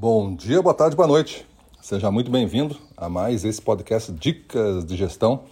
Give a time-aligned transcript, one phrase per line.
[0.00, 1.46] Bom dia, boa tarde, boa noite.
[1.78, 5.42] Seja muito bem-vindo a mais esse podcast Dicas de Gestão.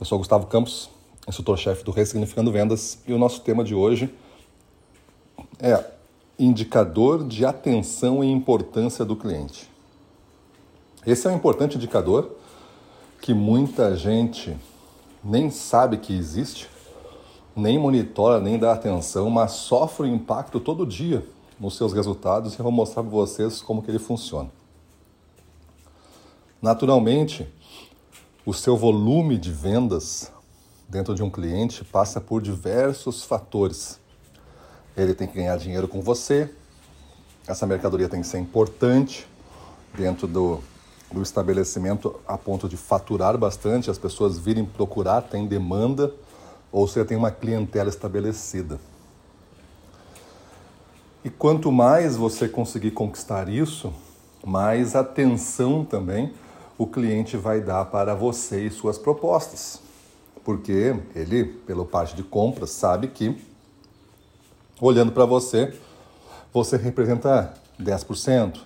[0.00, 0.88] Eu sou Gustavo Campos,
[1.28, 4.08] instrutor-chefe do Ressignificando Vendas, e o nosso tema de hoje
[5.60, 5.84] é
[6.38, 9.68] indicador de atenção e importância do cliente.
[11.06, 12.30] Esse é um importante indicador
[13.20, 14.56] que muita gente
[15.22, 16.70] nem sabe que existe,
[17.54, 21.22] nem monitora, nem dá atenção, mas sofre o impacto todo dia
[21.64, 24.50] nos seus resultados e vou mostrar para vocês como que ele funciona.
[26.60, 27.50] Naturalmente,
[28.44, 30.30] o seu volume de vendas
[30.86, 33.98] dentro de um cliente passa por diversos fatores.
[34.94, 36.50] Ele tem que ganhar dinheiro com você,
[37.48, 39.26] essa mercadoria tem que ser importante
[39.94, 40.60] dentro do,
[41.10, 46.12] do estabelecimento a ponto de faturar bastante, as pessoas virem procurar, tem demanda,
[46.70, 48.78] ou você tem uma clientela estabelecida.
[51.24, 53.90] E quanto mais você conseguir conquistar isso,
[54.44, 56.34] mais atenção também
[56.76, 59.80] o cliente vai dar para você e suas propostas.
[60.44, 63.42] Porque ele, pela parte de compras, sabe que
[64.80, 65.74] olhando para você,
[66.52, 68.60] você representa 10%,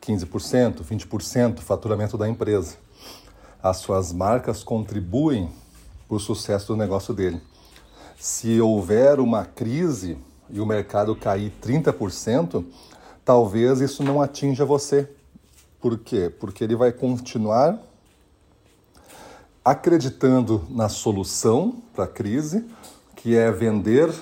[0.00, 2.76] 15%, 20% do faturamento da empresa.
[3.62, 5.50] As suas marcas contribuem
[6.06, 7.42] para o sucesso do negócio dele.
[8.18, 10.16] Se houver uma crise,
[10.50, 12.64] e o mercado cair 30%,
[13.24, 15.08] talvez isso não atinja você.
[15.80, 16.32] Por quê?
[16.40, 17.78] Porque ele vai continuar
[19.64, 22.64] acreditando na solução para a crise,
[23.14, 24.12] que é vender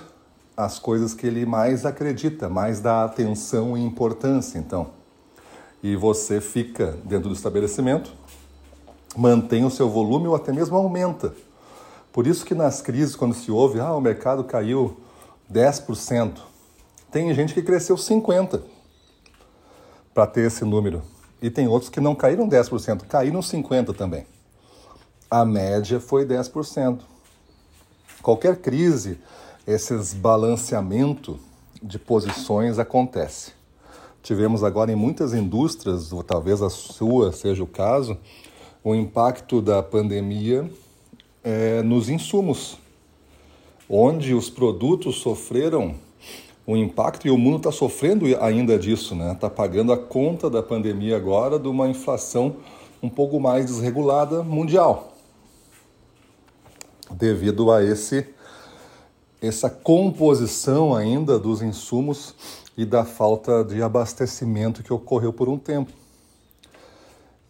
[0.56, 4.88] as coisas que ele mais acredita, mais dá atenção e importância, então.
[5.82, 8.12] E você fica dentro do estabelecimento,
[9.16, 11.32] mantém o seu volume ou até mesmo aumenta.
[12.12, 14.96] Por isso que nas crises, quando se ouve, ah, o mercado caiu
[15.52, 16.38] 10%.
[17.10, 18.62] Tem gente que cresceu 50%
[20.12, 21.02] para ter esse número.
[21.40, 24.26] E tem outros que não caíram 10%, caíram 50% também.
[25.30, 27.00] A média foi 10%.
[28.22, 29.18] Qualquer crise,
[29.66, 31.38] esses balanceamento
[31.82, 33.52] de posições acontece.
[34.22, 38.18] Tivemos agora em muitas indústrias, ou talvez a sua seja o caso,
[38.82, 40.68] o impacto da pandemia
[41.44, 42.78] é, nos insumos
[43.88, 45.94] onde os produtos sofreram
[46.66, 49.32] um impacto e o mundo está sofrendo ainda disso, né?
[49.32, 52.56] Está pagando a conta da pandemia agora de uma inflação
[53.02, 55.12] um pouco mais desregulada mundial,
[57.10, 58.26] devido a esse
[59.40, 62.34] essa composição ainda dos insumos
[62.76, 65.92] e da falta de abastecimento que ocorreu por um tempo.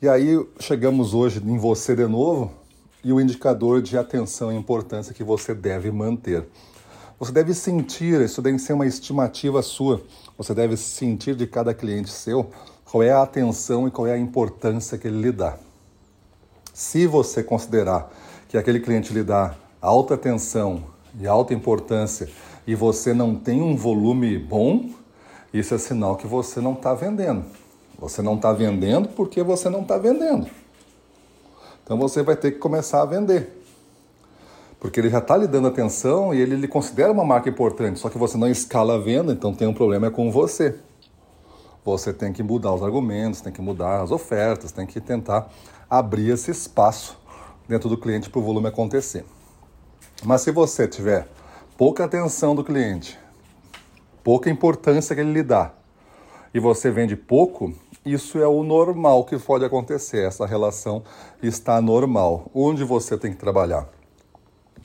[0.03, 2.51] E aí chegamos hoje em você de novo
[3.07, 6.45] e o indicador de atenção e importância que você deve manter.
[7.21, 10.03] Você deve sentir, isso deve ser uma estimativa sua,
[10.37, 12.51] você deve sentir de cada cliente seu
[12.85, 15.57] qual é a atenção e qual é a importância que ele lhe dá.
[16.75, 18.13] Se você considerar
[18.49, 20.83] que aquele cliente lhe dá alta atenção
[21.21, 22.29] e alta importância
[22.67, 24.91] e você não tem um volume bom,
[25.55, 27.45] isso é sinal que você não está vendendo.
[28.01, 30.49] Você não está vendendo porque você não está vendendo.
[31.87, 33.63] Então você vai ter que começar a vender.
[34.81, 38.11] Porque ele já está lhe dando atenção e ele lhe considera uma marca importante, só
[38.11, 40.75] que você não escala a venda, então tem um problema com você.
[41.85, 45.49] Você tem que mudar os argumentos, tem que mudar as ofertas, tem que tentar
[45.89, 47.17] abrir esse espaço
[47.69, 49.25] dentro do cliente para o volume acontecer.
[50.25, 51.29] Mas se você tiver
[51.79, 53.17] pouca atenção do cliente,
[54.25, 55.71] pouca importância que ele lhe dá,
[56.53, 57.73] e você vende pouco,
[58.07, 60.25] isso é o normal que pode acontecer.
[60.25, 61.03] Essa relação
[61.43, 62.49] está normal.
[62.55, 63.89] Onde você tem que trabalhar?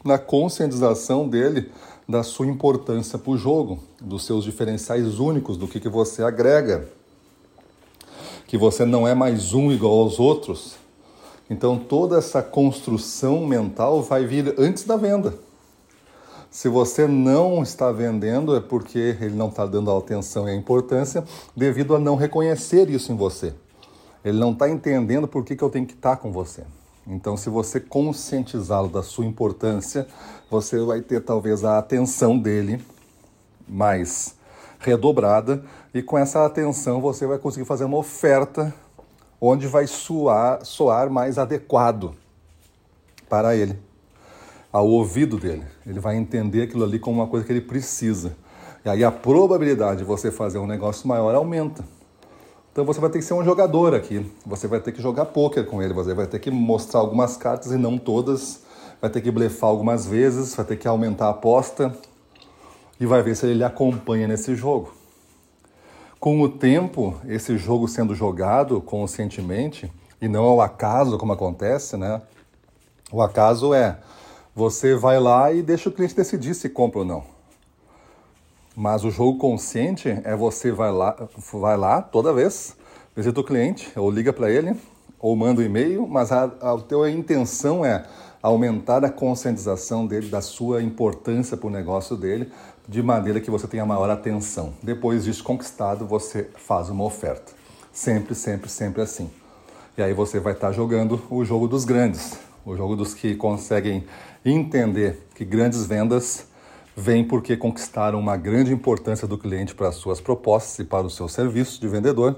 [0.04, 1.72] Na conscientização dele
[2.10, 6.90] da sua importância para o jogo, dos seus diferenciais únicos, do que, que você agrega.
[8.48, 10.76] Que você não é mais um igual aos outros.
[11.48, 15.36] Então toda essa construção mental vai vir antes da venda.
[16.52, 20.56] Se você não está vendendo, é porque ele não está dando a atenção e a
[20.56, 21.24] importância
[21.56, 23.54] devido a não reconhecer isso em você.
[24.24, 26.66] Ele não está entendendo por que, que eu tenho que estar com você.
[27.08, 30.06] Então, se você conscientizá-lo da sua importância,
[30.50, 32.86] você vai ter talvez a atenção dele
[33.66, 34.36] mais
[34.78, 35.64] redobrada
[35.94, 38.76] e com essa atenção você vai conseguir fazer uma oferta
[39.40, 42.14] onde vai soar, soar mais adequado
[43.30, 43.91] para ele
[44.72, 45.64] ao ouvido dele.
[45.86, 48.36] Ele vai entender aquilo ali como uma coisa que ele precisa.
[48.86, 51.84] E aí a probabilidade de você fazer um negócio maior aumenta.
[52.72, 54.26] Então você vai ter que ser um jogador aqui.
[54.46, 55.94] Você vai ter que jogar pôquer com ele.
[55.94, 58.62] Você vai ter que mostrar algumas cartas e não todas.
[59.02, 60.56] Vai ter que blefar algumas vezes.
[60.56, 61.94] Vai ter que aumentar a aposta.
[63.00, 64.94] E vai ver se ele acompanha nesse jogo.
[66.22, 69.92] Com o tempo, esse jogo sendo jogado conscientemente,
[70.22, 72.22] e não ao acaso como acontece, né?
[73.12, 73.98] O acaso é
[74.56, 77.24] você vai lá e deixa o cliente decidir se compra ou não.
[78.76, 81.16] Mas o jogo consciente é você vai lá,
[81.54, 82.76] vai lá toda vez,
[83.16, 84.76] visita o cliente, ou liga para ele,
[85.20, 88.06] ou manda um e-mail, mas a, a, a tua intenção é
[88.42, 92.52] aumentar a conscientização dele da sua importância para o negócio dele,
[92.88, 94.74] de maneira que você tenha maior atenção.
[94.82, 97.54] Depois disso conquistado, você faz uma oferta.
[97.94, 99.30] Sempre, sempre, sempre assim.
[99.98, 104.04] E aí você vai estar jogando o jogo dos grandes, o jogo dos que conseguem
[104.46, 106.46] entender que grandes vendas
[106.96, 111.10] vêm porque conquistaram uma grande importância do cliente para as suas propostas e para o
[111.10, 112.38] seu serviço de vendedor.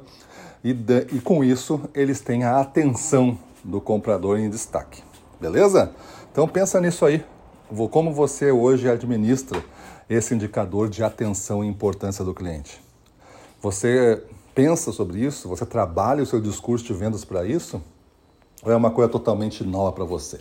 [0.63, 5.03] E, de, e com isso, eles têm a atenção do comprador em destaque.
[5.39, 5.91] Beleza?
[6.31, 7.23] Então pensa nisso aí.
[7.91, 9.63] Como você hoje administra
[10.09, 12.81] esse indicador de atenção e importância do cliente?
[13.61, 14.21] Você
[14.53, 15.49] pensa sobre isso?
[15.49, 17.81] Você trabalha o seu discurso de vendas para isso?
[18.65, 20.39] Ou é uma coisa totalmente nova para você?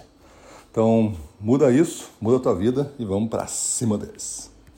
[0.70, 4.50] Então, muda isso, muda a tua vida e vamos para cima deles.